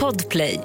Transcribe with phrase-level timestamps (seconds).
[0.00, 0.60] Podplay.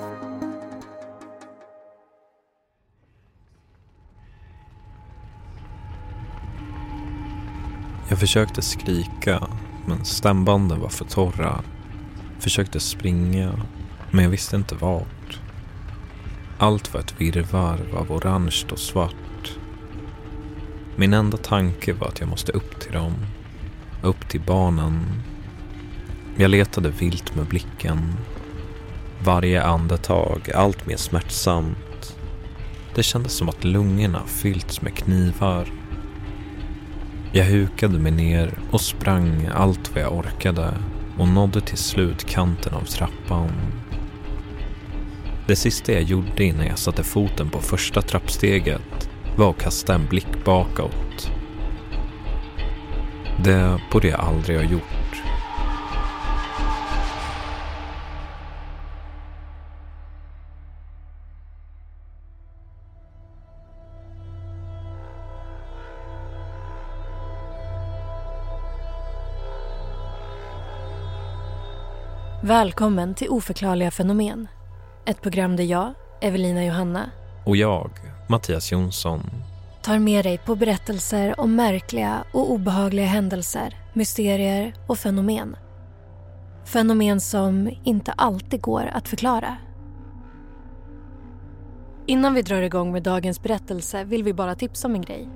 [8.09, 9.47] Jag försökte skrika,
[9.85, 11.63] men stämbanden var för torra.
[12.39, 13.51] Försökte springa,
[14.12, 15.39] men jag visste inte vart.
[16.57, 19.57] Allt var ett virrvarr av orange och svart.
[20.96, 23.14] Min enda tanke var att jag måste upp till dem.
[24.04, 25.05] Upp till barnen.
[26.41, 28.15] Jag letade vilt med blicken.
[29.23, 32.17] Varje andetag allt mer smärtsamt.
[32.95, 35.67] Det kändes som att lungorna fyllts med knivar.
[37.31, 40.73] Jag hukade mig ner och sprang allt vad jag orkade
[41.17, 43.52] och nådde till slut kanten av trappan.
[45.47, 50.05] Det sista jag gjorde innan jag satte foten på första trappsteget var att kasta en
[50.05, 51.31] blick bakåt.
[53.44, 54.98] Det borde jag aldrig ha gjort.
[72.42, 74.48] Välkommen till Oförklarliga fenomen.
[75.06, 77.12] Ett program där jag, Evelina Johanna,
[77.45, 77.92] Och jag,
[78.30, 79.22] Mattias Jonsson,
[79.82, 85.56] tar med dig på berättelser om märkliga och obehagliga händelser, mysterier och fenomen.
[86.66, 89.58] Fenomen som inte alltid går att förklara.
[92.06, 95.30] Innan vi drar igång med dagens berättelse vill vi bara tipsa om en grej.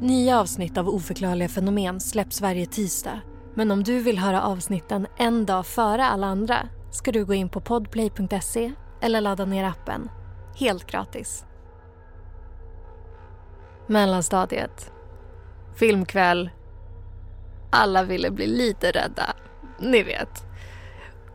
[0.00, 3.20] Nya avsnitt av Oförklarliga fenomen släpps varje tisdag
[3.54, 7.48] men om du vill höra avsnitten en dag före alla andra ska du gå in
[7.48, 10.10] på podplay.se eller ladda ner appen.
[10.56, 11.44] Helt gratis.
[13.86, 14.92] Mellanstadiet.
[15.76, 16.50] Filmkväll.
[17.70, 19.34] Alla ville bli lite rädda.
[19.78, 20.44] Ni vet.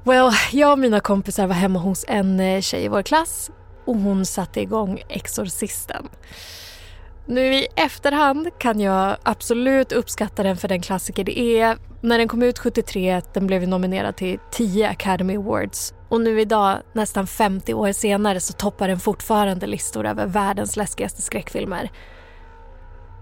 [0.03, 3.51] Well, jag och mina kompisar var hemma hos en eh, tjej i vår klass
[3.85, 6.09] och hon satte igång Exorcisten.
[7.29, 11.77] Nu i efterhand kan jag absolut uppskatta den för den klassiker det är.
[12.01, 15.93] När den kom ut 73, den blev nominerad till 10 Academy Awards.
[16.09, 21.21] Och nu idag, nästan 50 år senare, så toppar den fortfarande listor över världens läskigaste
[21.21, 21.91] skräckfilmer.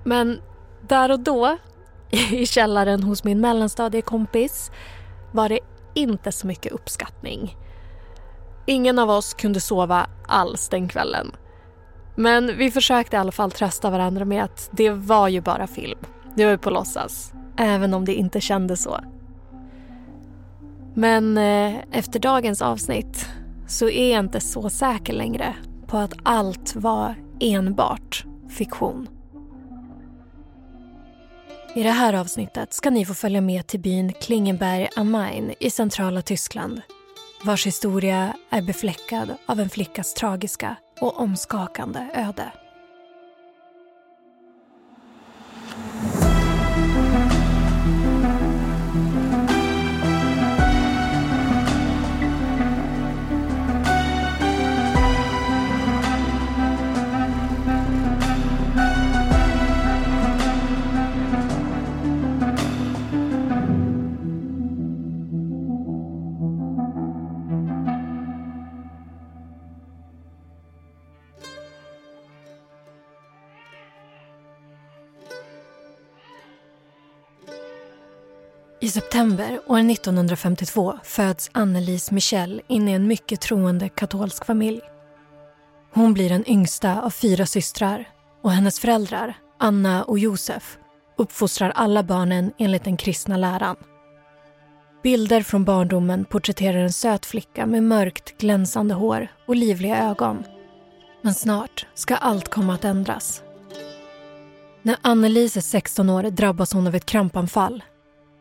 [0.06, 0.42] Men
[0.88, 1.58] där och då,
[2.32, 4.72] i källaren hos min mellanstadiekompis,
[5.32, 5.60] var det
[5.94, 7.58] inte så mycket uppskattning.
[8.66, 11.32] Ingen av oss kunde sova alls den kvällen.
[12.20, 16.00] Men vi försökte i alla fall trösta varandra med att det var ju bara film.
[16.36, 17.34] Det var ju på låtsas.
[17.58, 19.00] Även om det inte kändes så.
[20.94, 23.30] Men eh, efter dagens avsnitt
[23.68, 25.56] så är jag inte så säker längre
[25.88, 29.08] på att allt var enbart fiktion.
[31.76, 35.70] I det här avsnittet ska ni få följa med till byn Klingenberg am Main i
[35.70, 36.82] centrala Tyskland
[37.44, 42.52] vars historia är befläckad av en flickas tragiska och omskakande öde.
[78.98, 84.82] September år 1952 föds Annelise Michel in i en mycket troende katolsk familj.
[85.94, 88.10] Hon blir den yngsta av fyra systrar
[88.44, 90.78] och hennes föräldrar, Anna och Josef,
[91.18, 93.76] uppfostrar alla barnen enligt den kristna läran.
[95.04, 100.44] Bilder från barndomen porträtterar en söt flicka med mörkt glänsande hår och livliga ögon.
[101.22, 103.44] Men snart ska allt komma att ändras.
[104.82, 107.84] När Annelise är 16 år drabbas hon av ett krampanfall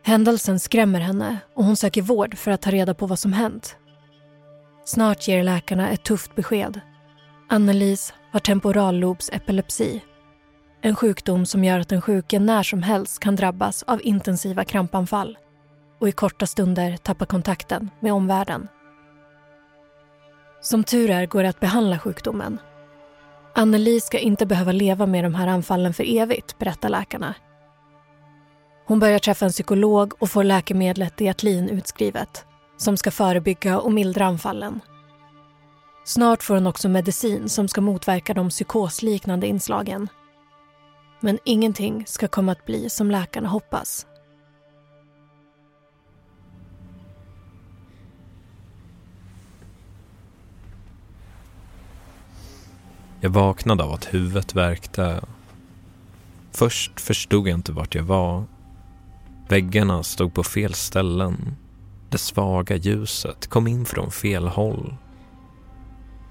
[0.07, 3.77] Händelsen skrämmer henne och hon söker vård för att ta reda på vad som hänt.
[4.85, 6.81] Snart ger läkarna ett tufft besked.
[7.49, 10.03] Annelise har temporallobs epilepsi.
[10.83, 15.39] En sjukdom som gör att den sjuke när som helst kan drabbas av intensiva krampanfall
[16.01, 18.69] och i korta stunder tappa kontakten med omvärlden.
[20.61, 22.59] Som tur är går det att behandla sjukdomen.
[23.55, 27.35] Anneli ska inte behöva leva med de här anfallen för evigt, berättar läkarna.
[28.89, 32.45] Hon börjar träffa en psykolog och får läkemedlet Diatlin utskrivet
[32.77, 34.81] som ska förebygga och mildra anfallen.
[36.05, 40.09] Snart får hon också medicin som ska motverka de psykosliknande inslagen.
[41.21, 44.07] Men ingenting ska komma att bli som läkarna hoppas.
[53.21, 55.21] Jag vaknade av att huvudet värkte.
[56.53, 58.45] Först förstod jag inte vart jag var
[59.49, 61.57] Väggarna stod på fel ställen.
[62.11, 64.95] Det svaga ljuset kom in från fel håll.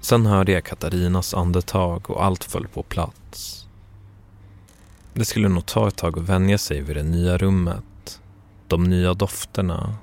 [0.00, 3.66] Sen hörde jag Katarinas andetag och allt föll på plats.
[5.14, 8.20] Det skulle nog ta ett tag att vänja sig vid det nya rummet.
[8.68, 9.94] De nya dofterna,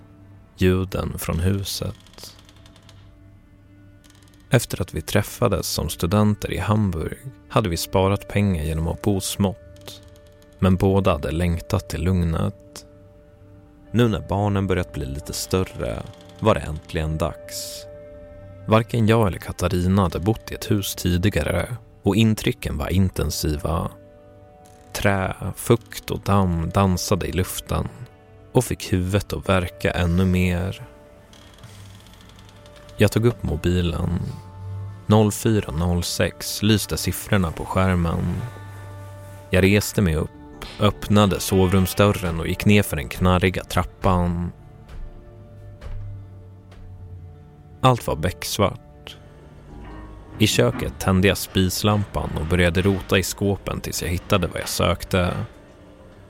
[0.58, 2.36] ljuden från huset.
[4.50, 7.18] Efter att vi träffades som studenter i Hamburg
[7.50, 10.02] hade vi sparat pengar genom att bo smått.
[10.60, 12.86] Men båda hade längtat till lugnet.
[13.96, 16.04] Nu när barnen börjat bli lite större
[16.40, 17.86] var det äntligen dags.
[18.68, 23.92] Varken jag eller Katarina hade bott i ett hus tidigare och intrycken var intensiva.
[24.94, 27.88] Trä, fukt och damm dansade i luften
[28.52, 30.88] och fick huvudet att verka ännu mer.
[32.98, 34.20] Jag tog upp mobilen.
[35.08, 38.36] 04.06 lyste siffrorna på skärmen.
[39.50, 40.30] Jag reste mig upp,
[40.80, 44.52] öppnade sovrumsdörren och gick ner för den knarriga trappan.
[47.82, 49.18] Allt var becksvart.
[50.40, 54.70] I köket tände jag spislampan och började rota i skåpen tills jag hittade vad jag
[54.70, 55.34] sökte.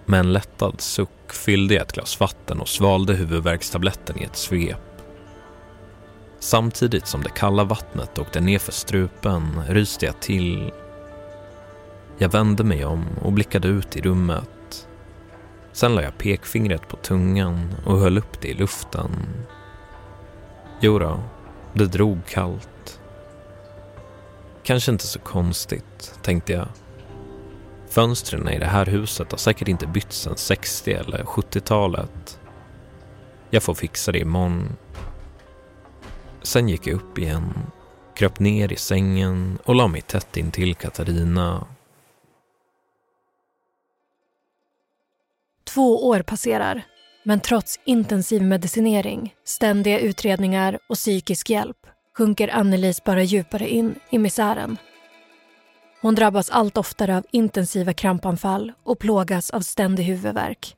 [0.06, 4.78] Med en lättad suck fyllde jag ett glas vatten och svalde huvudvärkstabletten i ett svep.
[6.40, 10.72] Samtidigt som det kalla vattnet åkte ner för strupen ryste jag till.
[12.18, 14.88] Jag vände mig om och blickade ut i rummet.
[15.72, 19.12] Sen la jag pekfingret på tungan och höll upp det i luften.
[20.82, 21.20] Jodå,
[21.74, 23.00] det drog kallt.
[24.64, 26.68] Kanske inte så konstigt, tänkte jag.
[27.90, 32.40] Fönstren i det här huset har säkert inte bytts sedan 60 eller 70-talet.
[33.50, 34.78] Jag får fixa det imorgon.
[36.42, 37.54] Sen gick jag upp igen,
[38.16, 41.68] kröp ner i sängen och la mig tätt in till Katarina.
[45.74, 46.82] Två år passerar,
[47.24, 51.78] men trots intensiv medicinering, ständiga utredningar och psykisk hjälp
[52.18, 54.78] sjunker Annelies bara djupare in i misären.
[56.02, 60.76] Hon drabbas allt oftare av intensiva krampanfall och plågas av ständig huvudvärk.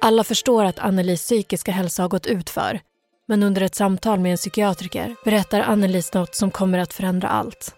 [0.00, 2.80] Alla förstår att Annelies psykiska hälsa har gått utför
[3.28, 7.74] men under ett samtal med en psykiatriker berättar Annelies något som kommer att förändra allt.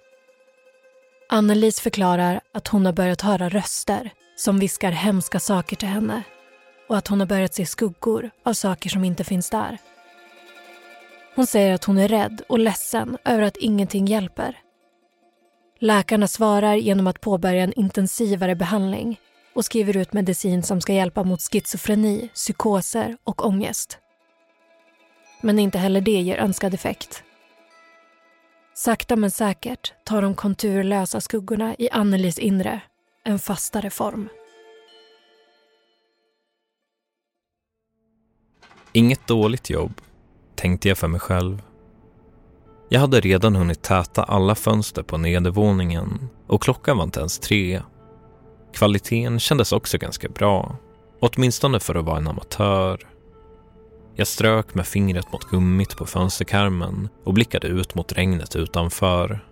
[1.29, 6.23] Annelies förklarar att hon har börjat höra röster som viskar hemska saker till henne
[6.89, 9.79] och att hon har börjat se skuggor av saker som inte finns där.
[11.35, 14.59] Hon säger att hon är rädd och ledsen över att ingenting hjälper.
[15.79, 19.21] Läkarna svarar genom att påbörja en intensivare behandling
[19.55, 23.99] och skriver ut medicin som ska hjälpa mot schizofreni, psykoser och ångest.
[25.41, 27.23] Men inte heller det ger önskad effekt.
[28.75, 32.81] Sakta men säkert tar de konturlösa skuggorna i Annelies inre
[33.29, 34.29] en fastare form.
[38.93, 40.01] Inget dåligt jobb,
[40.55, 41.63] tänkte jag för mig själv.
[42.89, 47.83] Jag hade redan hunnit täta alla fönster på nedervåningen och klockan var inte ens tre.
[48.75, 50.77] Kvaliteten kändes också ganska bra,
[51.21, 53.09] åtminstone för att vara en amatör.
[54.15, 59.45] Jag strök med fingret mot gummit på fönsterkarmen och blickade ut mot regnet utanför.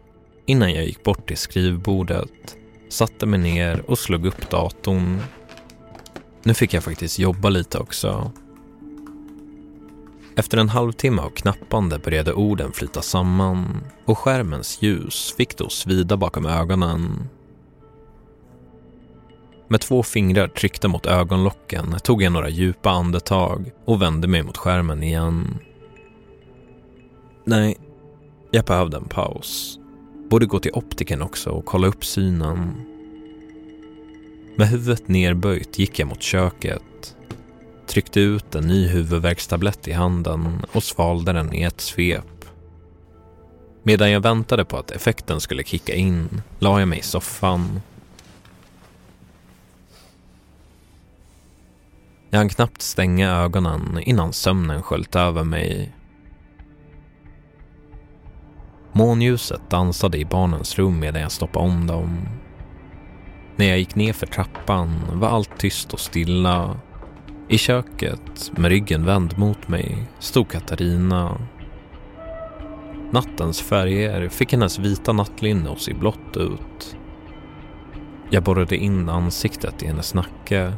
[0.47, 2.57] Innan jag gick bort till skrivbordet,
[2.89, 5.21] satte mig ner och slog upp datorn.
[6.43, 8.33] Nu fick jag faktiskt jobba lite också.
[10.37, 15.73] Efter en halvtimme av knappande började orden flyta samman och skärmens ljus fick det att
[15.73, 17.29] svida bakom ögonen.
[19.69, 24.57] Med två fingrar tryckta mot ögonlocken tog jag några djupa andetag och vände mig mot
[24.57, 25.59] skärmen igen.
[27.45, 27.77] Nej,
[28.51, 29.79] jag behövde en paus.
[30.29, 32.75] Borde gå till optiken också och kolla upp synen.
[34.57, 37.17] Med huvudet nerböjt gick jag mot köket.
[37.87, 42.45] Tryckte ut en ny huvudvärkstablett i handen och svalde den i ett svep.
[43.83, 47.81] Medan jag väntade på att effekten skulle kicka in la jag mig i soffan
[52.31, 55.93] Jag hann knappt stänga ögonen innan sömnen sköljt över mig.
[58.97, 62.29] Månljuset dansade i barnens rum medan jag stoppade om dem.
[63.57, 66.81] När jag gick ner för trappan var allt tyst och stilla.
[67.49, 71.41] I köket, med ryggen vänd mot mig, stod Katarina.
[73.11, 76.97] Nattens färger fick hennes vita nattlinne att se blått ut.
[78.31, 80.73] Jag borrade in ansiktet i hennes nacke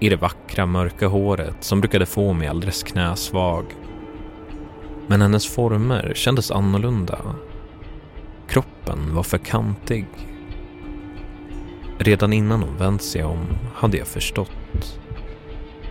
[0.00, 3.64] i det vackra mörka håret som brukade få mig alldeles knäsvag.
[5.12, 7.18] Men hennes former kändes annorlunda.
[8.48, 10.06] Kroppen var för kantig.
[11.98, 14.98] Redan innan hon vänt sig om hade jag förstått.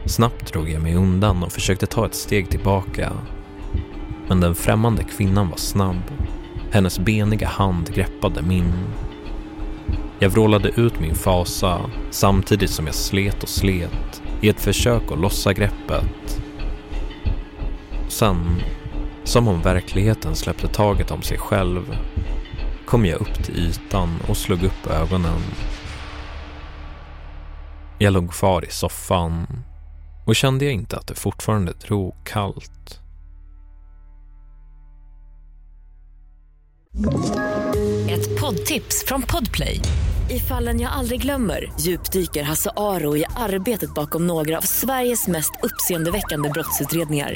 [0.05, 3.11] Snabbt drog jag mig undan och försökte ta ett steg tillbaka.
[4.27, 6.03] Men den främmande kvinnan var snabb.
[6.71, 8.73] Hennes beniga hand greppade min.
[10.19, 15.19] Jag vrålade ut min fasa samtidigt som jag slet och slet i ett försök att
[15.19, 16.41] lossa greppet.
[18.07, 18.61] Sen,
[19.31, 21.97] som om verkligheten släppte taget om sig själv,
[22.85, 25.41] kom jag upp till ytan och slog upp ögonen.
[27.99, 29.47] Jag låg kvar i soffan
[30.25, 32.99] och kände jag inte att det fortfarande drog kallt.
[38.09, 39.81] Ett poddtips från Podplay.
[40.29, 45.51] I fallen jag aldrig glömmer djupdyker Hasse Aro i arbetet bakom några av Sveriges mest
[45.63, 47.35] uppseendeväckande brottsutredningar.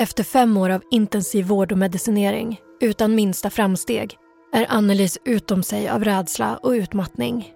[0.00, 4.16] Efter fem år av intensiv vård och medicinering, utan minsta framsteg,
[4.52, 7.52] är Annelies utom sig av rädsla och utmattning.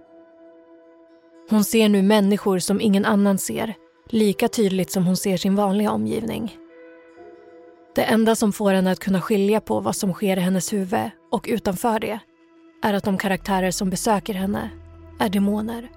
[1.50, 3.74] Hon ser nu människor som ingen annan ser,
[4.10, 6.56] lika tydligt som hon ser sin vanliga omgivning.
[7.94, 11.10] Det enda som får henne att kunna skilja på vad som sker i hennes huvud
[11.30, 12.18] och utanför det
[12.82, 14.70] är att de karaktärer som besöker henne
[15.20, 15.88] är demoner.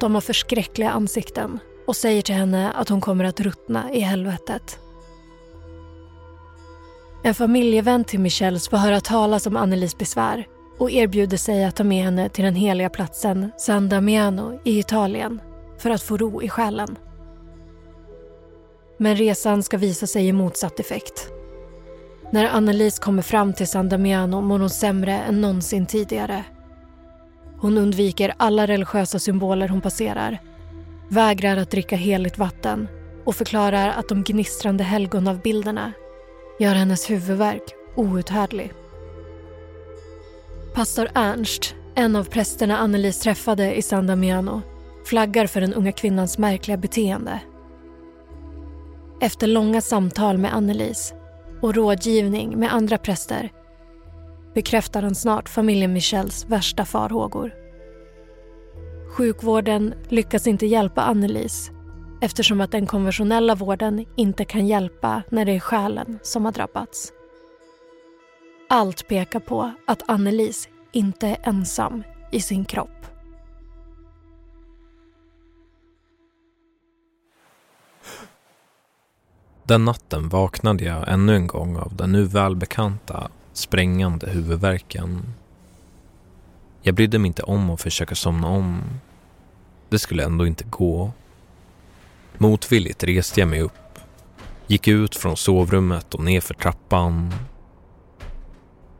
[0.00, 4.78] De har förskräckliga ansikten och säger till henne att hon kommer att ruttna i helvetet.
[7.22, 10.46] En familjevän till Michelles får höra talas om Annelies besvär
[10.78, 15.40] och erbjuder sig att ta med henne till den heliga platsen San Damiano i Italien
[15.78, 16.98] för att få ro i själen.
[18.98, 21.28] Men resan ska visa sig i motsatt effekt.
[22.30, 26.44] När Annelise kommer fram till San Damiano mår hon sämre än någonsin tidigare.
[27.58, 30.38] Hon undviker alla religiösa symboler hon passerar,
[31.08, 32.88] vägrar att dricka heligt vatten
[33.24, 35.92] och förklarar att de gnistrande helgonavbilderna
[36.60, 37.62] gör hennes huvudvärk
[37.94, 38.72] outhärdlig.
[40.74, 44.62] Pastor Ernst, en av prästerna Annelise träffade i San Damiano,
[45.04, 47.40] flaggar för den unga kvinnans märkliga beteende.
[49.20, 51.14] Efter långa samtal med Annelise
[51.62, 53.52] och rådgivning med andra präster
[54.54, 57.54] bekräftar han snart familjen Michels värsta farhågor.
[59.16, 61.72] Sjukvården lyckas inte hjälpa Annelise
[62.20, 67.12] eftersom att den konventionella vården inte kan hjälpa när det är själen som har drabbats.
[68.68, 73.06] Allt pekar på att Annelise inte är ensam i sin kropp.
[79.62, 85.22] Den natten vaknade jag ännu en gång av den nu välbekanta sprängande huvudvärken.
[86.82, 88.82] Jag brydde mig inte om att försöka somna om.
[89.88, 91.12] Det skulle ändå inte gå.
[92.42, 93.98] Motvilligt reste jag mig upp,
[94.66, 97.34] gick ut från sovrummet och nerför trappan.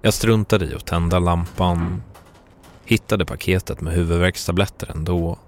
[0.02, 2.02] Jag struntade i att tända lampan,
[2.84, 5.38] hittade paketet med huvudvärkstabletter ändå.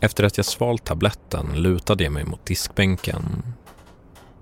[0.00, 3.42] Efter att jag svalt tabletten lutade jag mig mot diskbänken.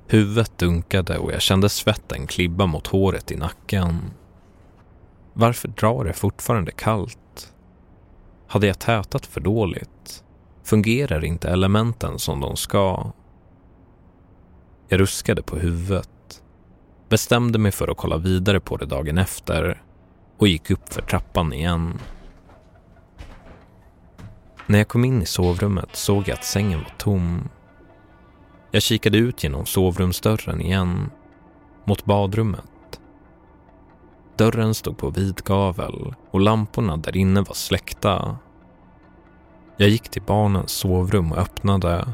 [0.07, 4.11] Huvudet dunkade och jag kände svetten klibba mot håret i nacken.
[5.33, 7.53] Varför drar det fortfarande kallt?
[8.47, 10.25] Hade jag tätat för dåligt?
[10.63, 13.13] Fungerar inte elementen som de ska?
[14.89, 16.43] Jag ruskade på huvudet,
[17.09, 19.83] bestämde mig för att kolla vidare på det dagen efter
[20.39, 21.99] och gick upp för trappan igen.
[24.67, 27.49] När jag kom in i sovrummet såg jag att sängen var tom.
[28.71, 31.11] Jag kikade ut genom sovrumsdörren igen,
[31.85, 33.01] mot badrummet.
[34.37, 38.39] Dörren stod på vid gavel och lamporna där inne var släckta
[39.81, 42.09] jag gick till barnens sovrum och öppnade.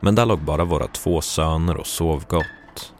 [0.00, 2.92] Men där låg bara våra två söner och sov gott.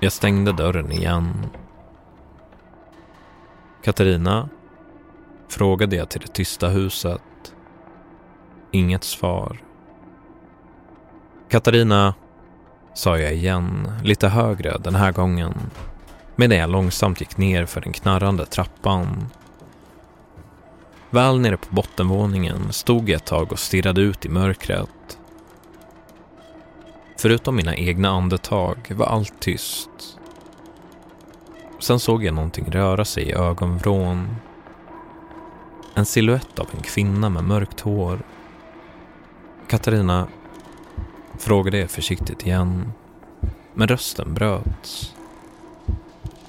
[0.00, 1.46] Jag stängde dörren igen.
[3.82, 4.48] Katarina?
[5.48, 7.54] Frågade jag till det tysta huset.
[8.70, 9.62] Inget svar.
[11.48, 12.14] Katarina,
[12.94, 15.54] sa jag igen, lite högre den här gången
[16.36, 19.30] medan jag långsamt gick ner för den knarrande trappan
[21.14, 25.18] Väl nere på bottenvåningen stod jag ett tag och stirrade ut i mörkret.
[27.18, 30.18] Förutom mina egna andetag var allt tyst.
[31.78, 34.36] Sen såg jag någonting röra sig i ögonvrån.
[35.94, 38.22] En siluett av en kvinna med mörkt hår.
[39.68, 40.28] Katarina
[41.38, 42.92] frågade jag försiktigt igen.
[43.74, 45.14] Men rösten bröts.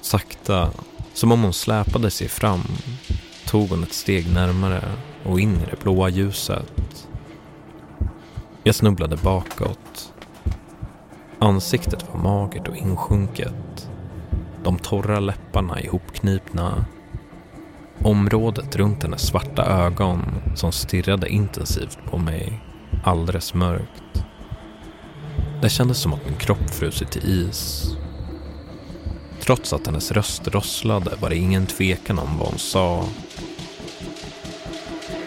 [0.00, 0.70] Sakta,
[1.12, 2.62] som om hon släpade sig fram,
[3.46, 4.82] tog hon ett steg närmare
[5.24, 7.08] och in i det blåa ljuset.
[8.62, 10.12] Jag snubblade bakåt.
[11.38, 13.90] Ansiktet var magert och insjunket.
[14.62, 16.84] De torra läpparna ihopknipna.
[18.02, 20.22] Området runt hennes svarta ögon
[20.54, 22.60] som stirrade intensivt på mig,
[23.04, 24.24] alldeles mörkt.
[25.62, 27.86] Det kändes som att min kropp frusit till is.
[29.40, 33.04] Trots att hennes röst rosslade var det ingen tvekan om vad hon sa.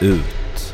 [0.02, 0.74] Ut.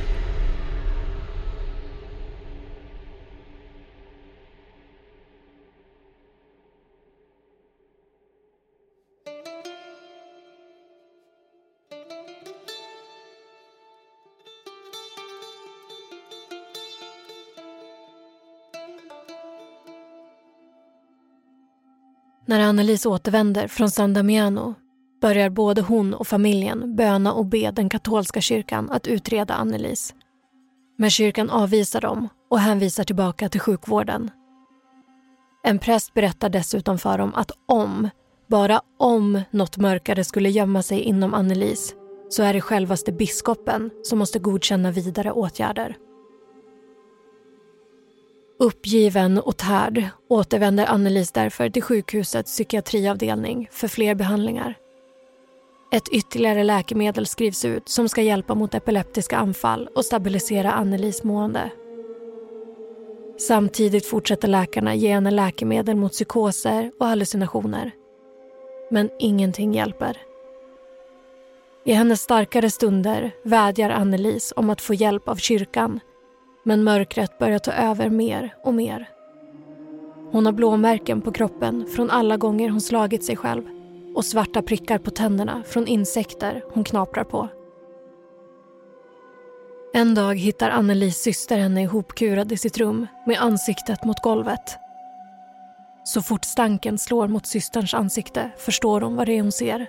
[22.47, 24.75] När Annelies återvänder från San Damiano
[25.25, 30.13] börjar både hon och familjen böna och be den katolska kyrkan att utreda Annelies.
[30.97, 34.31] Men kyrkan avvisar dem och hänvisar tillbaka till sjukvården.
[35.63, 38.09] En präst berättar dessutom för dem att om,
[38.47, 41.93] bara om något mörkare skulle gömma sig inom Annelies
[42.29, 45.95] så är det självaste biskopen som måste godkänna vidare åtgärder.
[48.59, 54.75] Uppgiven och tärd återvänder Annelies därför till sjukhusets psykiatriavdelning för fler behandlingar.
[55.95, 61.71] Ett ytterligare läkemedel skrivs ut som ska hjälpa mot epileptiska anfall och stabilisera Annelies mående.
[63.37, 67.91] Samtidigt fortsätter läkarna ge henne läkemedel mot psykoser och hallucinationer.
[68.91, 70.17] Men ingenting hjälper.
[71.85, 75.99] I hennes starkare stunder vädjar Annelies om att få hjälp av kyrkan
[76.63, 79.09] men mörkret börjar ta över mer och mer.
[80.31, 83.74] Hon har blåmärken på kroppen från alla gånger hon slagit sig själv
[84.15, 87.49] och svarta prickar på tänderna från insekter hon knaprar på.
[89.93, 94.77] En dag hittar Annelies syster henne ihopkurad i sitt rum med ansiktet mot golvet.
[96.03, 99.87] Så fort stanken slår mot systerns ansikte förstår hon vad det är hon ser.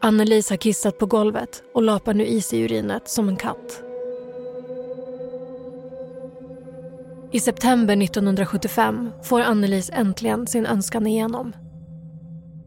[0.00, 3.82] Annelies har kissat på golvet och lapar nu i sig urinet som en katt.
[7.32, 11.52] I september 1975 får Annelies äntligen sin önskan igenom.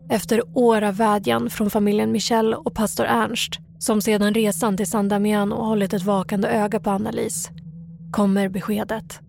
[0.09, 5.09] Efter år av vädjan från familjen Michel och pastor Ernst som sedan resan till San
[5.09, 7.49] Damiano hållit ett vakande öga på Annalise
[8.11, 9.19] kommer beskedet.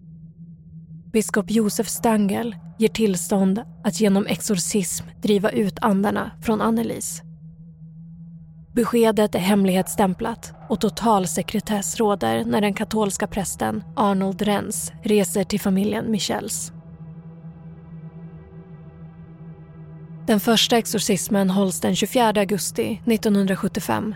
[1.12, 7.22] Biskop Josef Stangel ger tillstånd att genom exorcism driva ut andarna från Annelise.
[8.74, 15.60] Beskedet är hemlighetsstämplat och total sekretess råder när den katolska prästen Arnold Renz reser till
[15.60, 16.72] familjen Michels.
[20.28, 24.14] Den första exorcismen hålls den 24 augusti 1975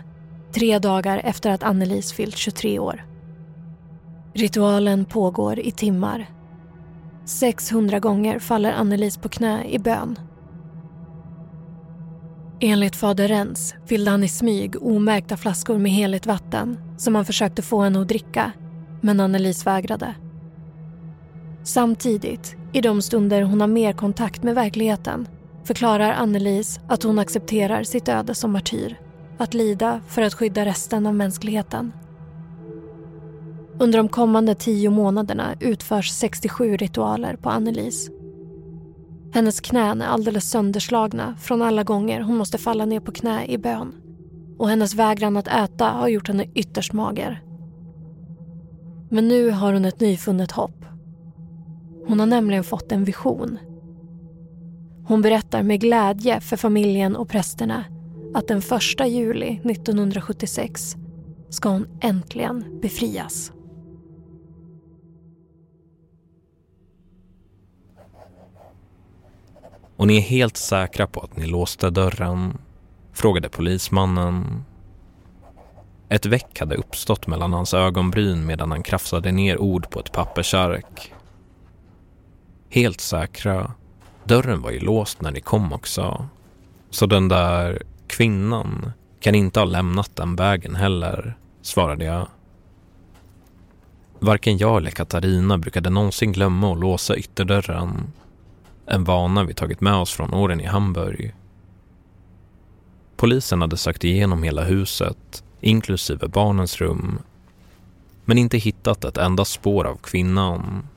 [0.53, 3.05] tre dagar efter att Annelise fyllt 23 år.
[4.33, 6.29] Ritualen pågår i timmar.
[7.25, 10.19] 600 gånger faller Annelise på knä i bön
[12.59, 17.61] Enligt fader Rens fyllde han i smyg omärkta flaskor med heligt vatten som han försökte
[17.61, 18.51] få henne att dricka,
[19.01, 20.15] men Annelise vägrade.
[21.63, 25.27] Samtidigt, i de stunder hon har mer kontakt med verkligheten
[25.63, 28.99] förklarar Annelise att hon accepterar sitt öde som martyr.
[29.37, 31.91] Att lida för att skydda resten av mänskligheten.
[33.79, 38.11] Under de kommande tio månaderna utförs 67 ritualer på Annelise
[39.33, 43.57] hennes knän är alldeles sönderslagna från alla gånger hon måste falla ner på knä i
[43.57, 43.95] bön.
[44.57, 47.43] Och hennes vägran att äta har gjort henne ytterst mager.
[49.09, 50.85] Men nu har hon ett nyfunnet hopp.
[52.07, 53.57] Hon har nämligen fått en vision.
[55.05, 57.85] Hon berättar med glädje för familjen och prästerna
[58.33, 60.95] att den 1 juli 1976
[61.49, 63.51] ska hon äntligen befrias.
[69.95, 72.57] Och ni är helt säkra på att ni låste dörren?
[73.13, 74.63] Frågade polismannen.
[76.09, 81.13] Ett väck hade uppstått mellan hans ögonbryn medan han krafsade ner ord på ett pappersark.
[82.69, 83.73] Helt säkra.
[84.25, 86.27] Dörren var ju låst när ni kom också.
[86.89, 92.27] Så den där kvinnan kan inte ha lämnat den vägen heller, svarade jag.
[94.19, 98.13] Varken jag eller Katarina brukade någonsin glömma att låsa ytterdörren
[98.85, 101.35] en vana vi tagit med oss från åren i Hamburg.
[103.15, 107.19] Polisen hade sökt igenom hela huset, inklusive barnens rum,
[108.25, 110.87] men inte hittat ett enda spår av kvinnan.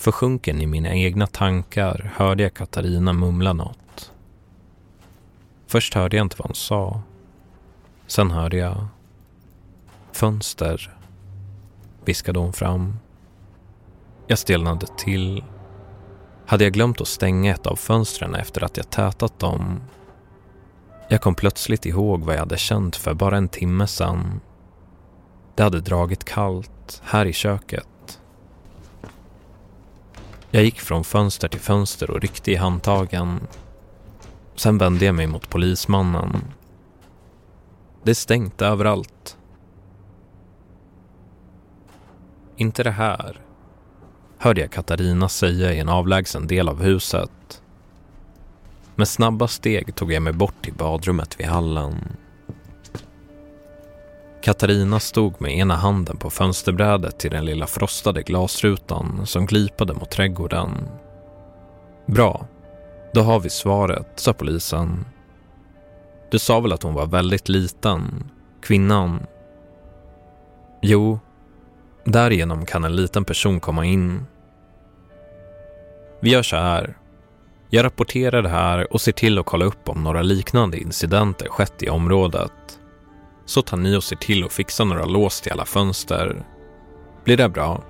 [0.00, 4.12] Försjunken i mina egna tankar hörde jag Katarina mumla något.
[5.66, 7.02] Först hörde jag inte vad hon sa.
[8.06, 8.86] Sen hörde jag
[10.12, 10.96] fönster,
[12.04, 12.98] viskade hon fram.
[14.26, 15.44] Jag stelnade till.
[16.46, 19.80] Hade jag glömt att stänga ett av fönstren efter att jag tätat dem?
[21.08, 24.40] Jag kom plötsligt ihåg vad jag hade känt för bara en timme sedan.
[25.54, 27.89] Det hade dragit kallt här i köket.
[30.50, 33.40] Jag gick från fönster till fönster och ryckte i handtagen.
[34.54, 36.44] Sen vände jag mig mot polismannen.
[38.02, 39.36] Det är stängt överallt.
[42.56, 43.40] Inte det här,
[44.38, 47.62] hörde jag Katarina säga i en avlägsen del av huset.
[48.94, 52.16] Med snabba steg tog jag mig bort till badrummet vid hallen.
[54.42, 60.10] Katarina stod med ena handen på fönsterbrädet till den lilla frostade glasrutan som glipade mot
[60.10, 60.70] trädgården.
[62.06, 62.46] Bra,
[63.14, 65.04] då har vi svaret, sa polisen.
[66.30, 68.30] Du sa väl att hon var väldigt liten,
[68.62, 69.26] kvinnan?
[70.82, 71.18] Jo,
[72.04, 74.26] därigenom kan en liten person komma in.
[76.20, 76.96] Vi gör så här.
[77.70, 81.82] Jag rapporterar det här och ser till att kolla upp om några liknande incidenter skett
[81.82, 82.79] i området.
[83.50, 86.46] Så tar ni och ser till att fixa några lås till alla fönster.
[87.24, 87.82] Blir det bra?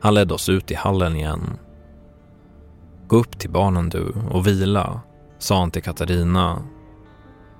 [0.00, 1.58] Han ledde oss ut i hallen igen.
[3.06, 5.00] Gå upp till barnen du och vila,
[5.38, 6.62] sa han till Katarina.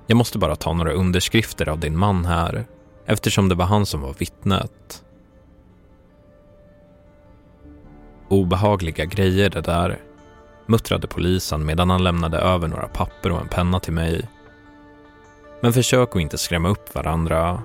[0.07, 2.65] Jag måste bara ta några underskrifter av din man här
[3.05, 5.03] eftersom det var han som var vittnet.
[8.29, 9.99] Obehagliga grejer det där,
[10.65, 14.29] muttrade polisen medan han lämnade över några papper och en penna till mig.
[15.65, 17.63] Men försök att inte skrämma upp varandra.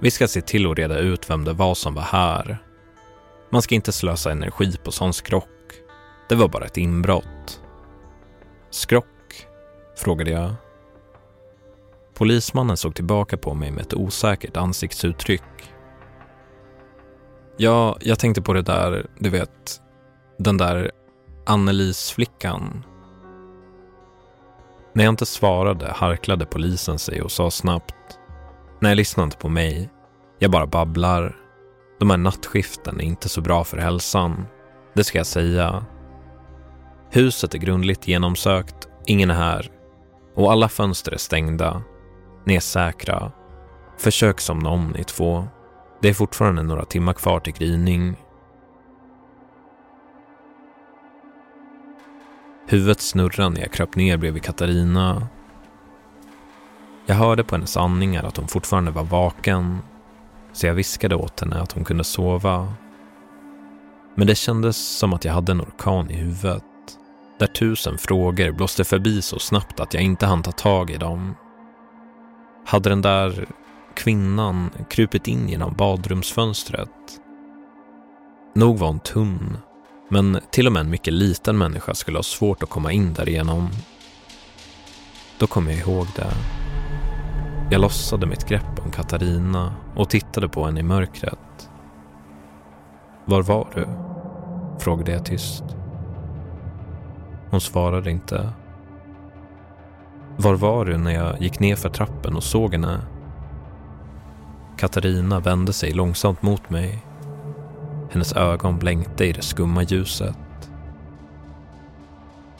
[0.00, 2.58] Vi ska se till att reda ut vem det var som var här.
[3.50, 5.48] Man ska inte slösa energi på sån skrock.
[6.28, 7.60] Det var bara ett inbrott.
[8.70, 9.46] Skrock?
[9.96, 10.54] frågade jag.
[12.14, 15.72] Polismannen såg tillbaka på mig med ett osäkert ansiktsuttryck.
[17.56, 19.80] Ja, jag tänkte på det där, du vet,
[20.38, 20.90] den där
[21.46, 22.84] Annelies-flickan.
[24.94, 27.94] När jag inte svarade harklade polisen sig och sa snabbt.
[28.80, 29.90] Nej, lyssna inte på mig.
[30.38, 31.36] Jag bara babblar.
[31.98, 34.46] De här nattskiften är inte så bra för hälsan.
[34.94, 35.84] Det ska jag säga.
[37.10, 39.70] Huset är grundligt genomsökt, ingen är här.
[40.34, 41.82] Och alla fönster är stängda.
[42.44, 43.32] Ni är säkra.
[43.98, 45.48] Försök somna om ni två.
[46.02, 48.16] Det är fortfarande några timmar kvar till gryning.
[52.66, 55.28] Huvudet snurrade när jag kröp ner bredvid Katarina.
[57.06, 59.78] Jag hörde på hennes andningar att hon fortfarande var vaken,
[60.52, 62.72] så jag viskade åt henne att hon kunde sova.
[64.14, 66.64] Men det kändes som att jag hade en orkan i huvudet,
[67.38, 71.34] där tusen frågor blåste förbi så snabbt att jag inte hann ta tag i dem.
[72.66, 73.46] Hade den där
[73.94, 76.90] kvinnan krupit in genom badrumsfönstret?
[78.54, 79.58] Nog var hon tunn,
[80.08, 83.70] men till och med en mycket liten människa skulle ha svårt att komma in därigenom.
[85.38, 86.32] Då kom jag ihåg det.
[87.70, 91.68] Jag lossade mitt grepp om Katarina och tittade på henne i mörkret.
[93.24, 93.86] Var var du?
[94.78, 95.64] frågade jag tyst.
[97.50, 98.52] Hon svarade inte.
[100.36, 103.00] Var var du när jag gick ner för trappen och såg henne?
[104.76, 107.02] Katarina vände sig långsamt mot mig.
[108.14, 110.36] Hennes ögon blänkte i det skumma ljuset.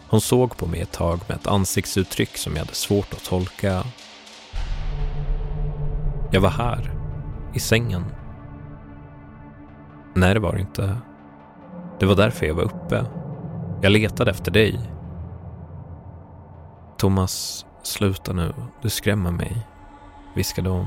[0.09, 3.85] Hon såg på mig ett tag med ett ansiktsuttryck som jag hade svårt att tolka.
[6.33, 6.95] Jag var här,
[7.55, 8.05] i sängen.
[10.15, 10.97] Nej, det var det inte.
[12.01, 13.05] Det var därför jag var uppe.
[13.83, 14.81] Jag letade efter dig.
[16.99, 18.55] Thomas, sluta nu.
[18.83, 19.67] Du skrämmer mig,
[20.35, 20.87] viskade hon.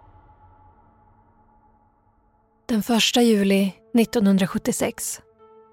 [2.71, 5.21] Den 1 juli 1976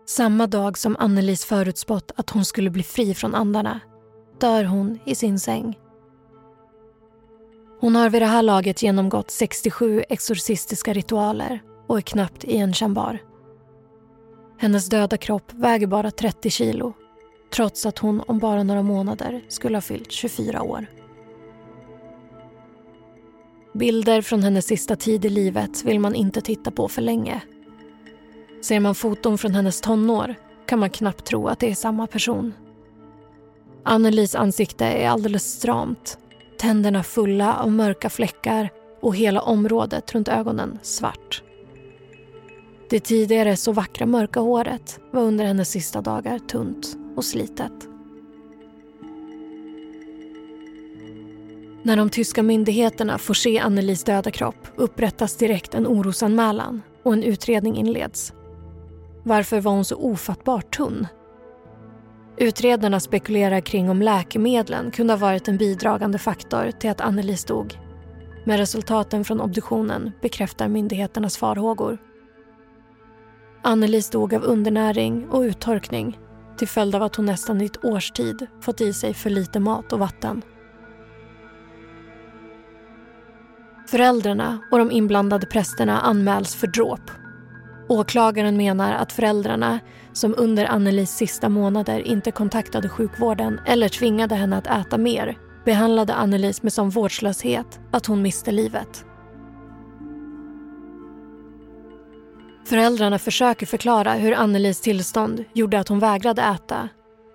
[0.06, 3.80] Samma dag som Annelies förutspått att hon skulle bli fri från andarna
[4.40, 5.78] dör hon i sin säng.
[7.80, 13.18] Hon har vid det här laget genomgått 67 exorcistiska ritualer och är knappt igenkännbar.
[14.58, 16.92] Hennes döda kropp väger bara 30 kilo
[17.54, 20.86] trots att hon om bara några månader skulle ha fyllt 24 år.
[23.78, 27.40] Bilder från hennes sista tid i livet vill man inte titta på för länge.
[28.62, 30.34] Ser man foton från hennes tonår
[30.66, 32.54] kan man knappt tro att det är samma person.
[33.84, 36.18] Annelies ansikte är alldeles stramt.
[36.58, 41.42] Tänderna fulla av mörka fläckar och hela området runt ögonen svart.
[42.90, 47.87] Det tidigare så vackra mörka håret var under hennes sista dagar tunt och slitet.
[51.88, 57.22] När de tyska myndigheterna får se Annelies döda kropp upprättas direkt en orosanmälan och en
[57.22, 58.32] utredning inleds.
[59.22, 61.06] Varför var hon så ofattbart tunn?
[62.36, 67.78] Utredarna spekulerar kring om läkemedlen kunde ha varit en bidragande faktor till att Annelies dog.
[68.44, 71.98] Men resultaten från obduktionen bekräftar myndigheternas farhågor.
[73.62, 76.18] Annelies dog av undernäring och uttorkning
[76.58, 79.60] till följd av att hon nästan i ett års tid fått i sig för lite
[79.60, 80.42] mat och vatten.
[83.90, 87.10] Föräldrarna och de inblandade prästerna anmäls för dråp.
[87.88, 89.78] Åklagaren menar att föräldrarna,
[90.12, 96.14] som under Annelies sista månader inte kontaktade sjukvården eller tvingade henne att äta mer, behandlade
[96.14, 99.04] Annelies med sån vårdslöshet att hon miste livet.
[102.64, 106.88] Föräldrarna försöker förklara hur Annelies tillstånd gjorde att hon vägrade äta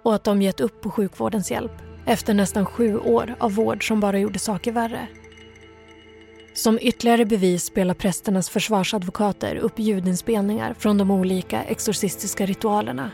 [0.04, 1.74] och att de gett upp på sjukvårdens hjälp
[2.06, 5.08] efter nästan sju år av vård som bara gjorde saker värre.
[6.54, 13.12] Som ytterligare bevis spelar prästernas försvarsadvokater upp ljudinspelningar från de olika exorcistiska ritualerna.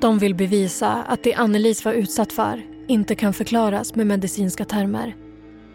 [0.00, 5.16] De vill bevisa att det Annelies var utsatt för inte kan förklaras med medicinska termer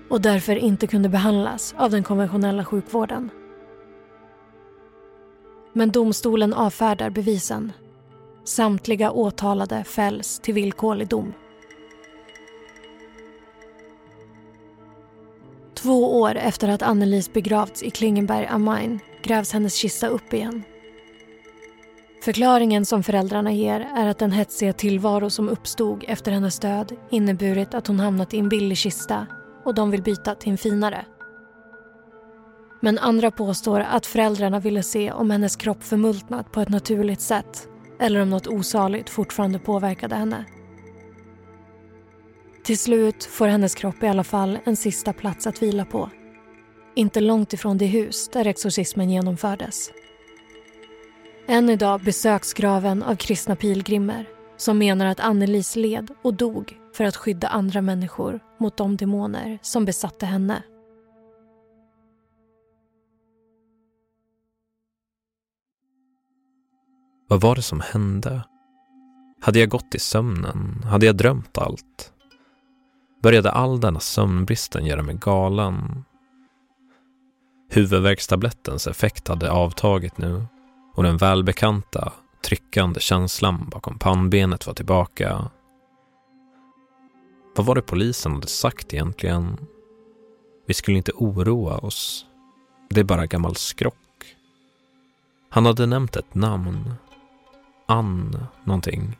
[0.09, 3.29] och därför inte kunde behandlas av den konventionella sjukvården.
[5.73, 7.71] Men domstolen avfärdar bevisen.
[8.43, 11.33] Samtliga åtalade fälls till villkorlig dom.
[15.83, 20.63] Två år efter att Annelies begravts i Klingenberg am Main grävs hennes kista upp igen.
[22.23, 27.73] Förklaringen som föräldrarna ger är att den hetsiga tillvaro som uppstod efter hennes död inneburit
[27.73, 29.27] att hon hamnat i en billig kista
[29.65, 31.05] och de vill byta till en finare.
[32.81, 37.67] Men andra påstår att föräldrarna ville se om hennes kropp förmultnat på ett naturligt sätt
[37.99, 40.45] eller om något osaligt fortfarande påverkade henne.
[42.63, 46.09] Till slut får hennes kropp i alla fall en sista plats att vila på.
[46.95, 49.91] Inte långt ifrån det hus där exorcismen genomfördes.
[51.47, 54.25] Än idag besöks graven av kristna pilgrimer
[54.57, 59.59] som menar att Annelies led och dog för att skydda andra människor mot de demoner
[59.61, 60.63] som besatte henne.
[67.27, 68.43] Vad var det som hände?
[69.41, 70.83] Hade jag gått i sömnen?
[70.85, 72.12] Hade jag drömt allt?
[73.23, 76.05] Började all denna sömnbristen göra mig galen?
[77.69, 80.45] Huvudvärkstablettens effekt hade avtagit nu
[80.95, 82.13] och den välbekanta,
[82.45, 85.51] tryckande känslan bakom pannbenet var tillbaka.
[87.55, 89.57] Vad var det polisen hade sagt egentligen?
[90.65, 92.25] Vi skulle inte oroa oss.
[92.89, 94.35] Det är bara gammal skrock.
[95.49, 96.93] Han hade nämnt ett namn.
[97.85, 99.17] Ann någonting.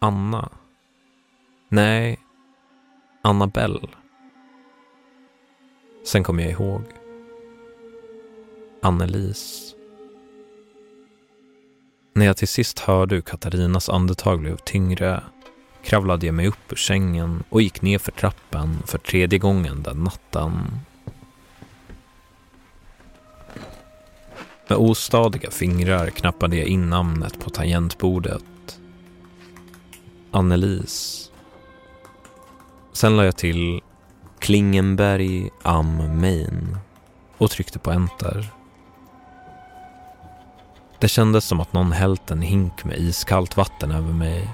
[0.00, 0.48] Anna.
[1.68, 2.18] Nej,
[3.26, 3.88] Annabelle.
[6.04, 6.82] Sen kom jag ihåg.
[8.82, 9.76] Annelise.
[12.12, 15.22] När jag till sist hörde hur Katarinas andetag blev tyngre
[15.84, 20.04] kravlade jag mig upp ur sängen och gick ner för trappen för tredje gången den
[20.04, 20.52] natten.
[24.68, 28.80] Med ostadiga fingrar knappade jag in namnet på tangentbordet.
[30.30, 31.25] Annelise.
[32.96, 33.80] Sen la jag till
[34.38, 36.76] Klingenberg am Main
[37.38, 38.46] och tryckte på enter.
[40.98, 44.48] Det kändes som att någon hällt en hink med iskallt vatten över mig.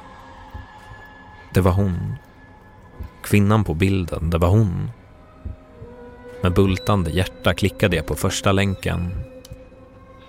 [1.54, 2.14] Det var hon.
[3.22, 4.90] Kvinnan på bilden, det var hon.
[6.42, 9.24] Med bultande hjärta klickade jag på första länken.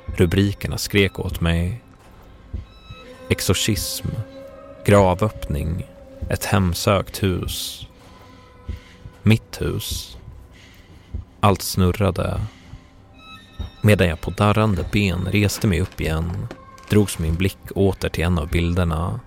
[0.06, 1.84] Rubrikerna skrek åt mig.
[3.30, 4.08] Exorcism.
[4.86, 5.86] Gravöppning.
[6.30, 7.88] Ett hemsökt hus.
[9.26, 10.18] Mitt hus.
[11.40, 12.42] Allt snurrade.
[13.82, 16.48] Medan jag på darrande ben reste mig upp igen
[16.90, 19.20] drogs min blick åter till en av bilderna.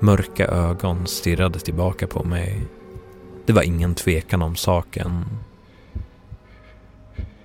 [0.00, 2.60] Mörka ögon stirrade tillbaka på mig.
[3.46, 5.24] Det var ingen tvekan om saken.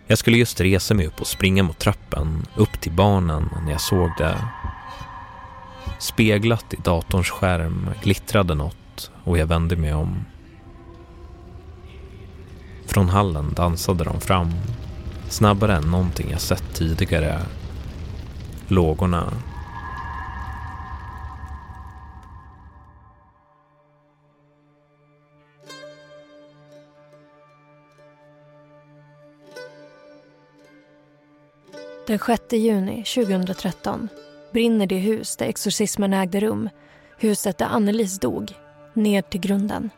[0.07, 3.81] Jag skulle just resa mig upp och springa mot trappen, upp till barnen, när jag
[3.81, 4.37] såg det.
[5.99, 10.25] Speglat i datorns skärm glittrade något och jag vände mig om.
[12.87, 14.51] Från hallen dansade de fram,
[15.29, 17.41] snabbare än någonting jag sett tidigare.
[18.67, 19.33] Lågorna.
[32.07, 34.09] Den 6 juni 2013
[34.53, 36.69] brinner det hus där exorcismen ägde rum,
[37.17, 38.53] huset där Annelies dog,
[38.93, 39.89] ner till grunden.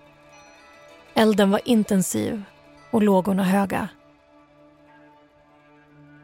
[1.14, 2.44] Elden var intensiv
[2.92, 3.90] och lågorna höga.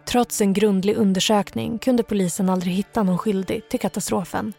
[0.05, 4.53] Trots en grundlig undersökning kunde polisen aldrig hitta någon skyldig till katastrofen.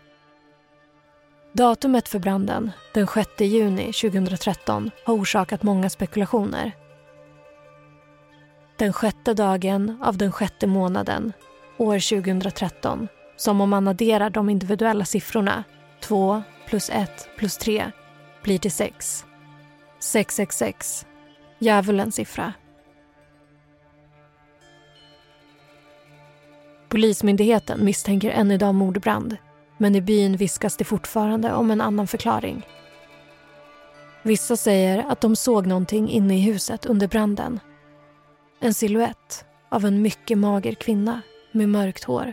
[1.53, 6.73] Datumet för branden, den 6 juni 2013, har orsakat många spekulationer.
[8.77, 11.33] Den sjätte dagen av den sjätte månaden,
[11.77, 15.65] år 2013, som om man adderar de individuella siffrorna,
[16.01, 17.91] 2 plus 1 plus 3,
[18.43, 19.25] blir till 6.
[20.01, 21.07] 666,
[21.59, 22.53] djävulens siffra.
[26.89, 29.37] Polismyndigheten misstänker än idag mordbrand
[29.79, 32.67] men i byn viskas det fortfarande om en annan förklaring.
[34.23, 37.61] Vissa säger att de såg någonting inne i huset under branden.
[38.61, 42.33] En siluett av en mycket mager kvinna med mörkt hår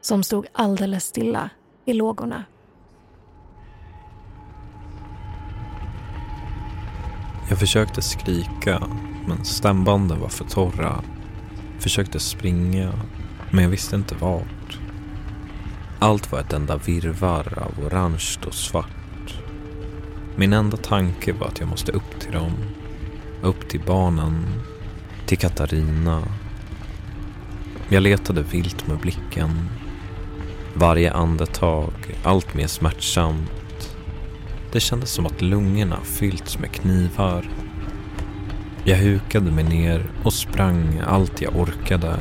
[0.00, 1.50] som stod alldeles stilla
[1.84, 2.44] i lågorna.
[7.48, 8.82] Jag försökte skrika,
[9.26, 11.02] men stämbanden var för torra.
[11.78, 12.92] Försökte springa,
[13.50, 14.78] men jag visste inte vart.
[15.98, 19.34] Allt var ett enda virrvarr av orange och svart.
[20.36, 22.52] Min enda tanke var att jag måste upp till dem.
[23.42, 24.46] Upp till barnen.
[25.26, 26.22] Till Katarina.
[27.88, 29.68] Jag letade vilt med blicken.
[30.74, 33.50] Varje andetag allt mer smärtsamt.
[34.72, 37.48] Det kändes som att lungorna fyllts med knivar.
[38.84, 42.16] Jag hukade mig ner och sprang allt jag orkade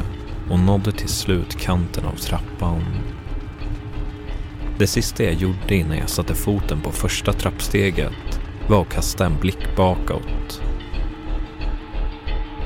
[0.50, 2.84] och nådde till slut kanten av trappan.
[4.78, 9.38] Det sista jag gjorde innan jag satte foten på första trappsteget var att kasta en
[9.40, 10.62] blick bakåt.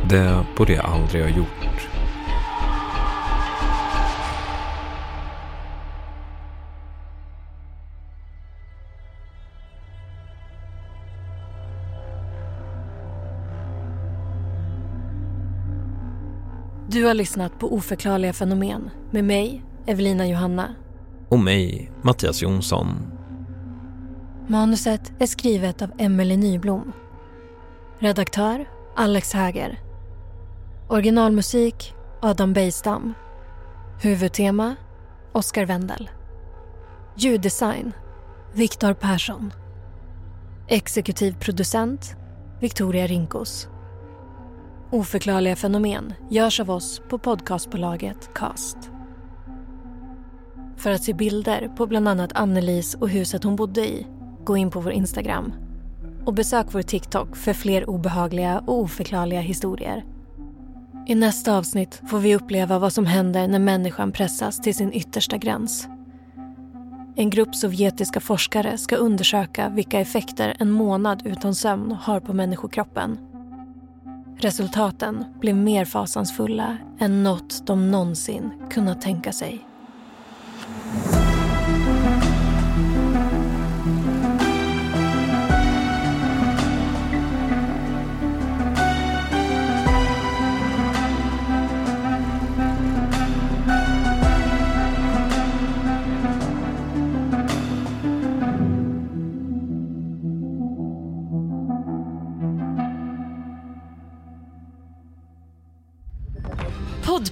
[0.09, 1.88] Det borde jag aldrig ha gjort.
[16.91, 20.75] Du har lyssnat på Oförklarliga fenomen med mig, Evelina Johanna.
[21.29, 22.87] Och mig, Mattias Jonsson.
[24.47, 26.91] Manuset är skrivet av Emelie Nyblom.
[27.99, 29.79] Redaktör Alex Häger.
[30.87, 33.13] Originalmusik Adam Bejstam.
[34.01, 34.75] Huvudtema
[35.31, 36.09] Oskar Wendel.
[37.17, 37.91] Ljuddesign
[38.53, 39.53] Viktor Persson.
[40.67, 42.15] Exekutiv producent
[42.59, 43.67] Victoria Rinkos.
[44.91, 48.77] Oförklarliga fenomen görs av oss på podcastbolaget Cast.
[50.77, 54.07] För att se bilder på bland annat Annelies och huset hon bodde i,
[54.45, 55.53] gå in på vår Instagram.
[56.25, 60.05] Och besök vår TikTok för fler obehagliga och oförklarliga historier.
[61.07, 65.37] I nästa avsnitt får vi uppleva vad som händer när människan pressas till sin yttersta
[65.37, 65.87] gräns.
[67.15, 73.28] En grupp sovjetiska forskare ska undersöka vilka effekter en månad utan sömn har på människokroppen.
[74.41, 79.68] Resultaten blev mer fasansfulla än något de någonsin kunnat tänka sig.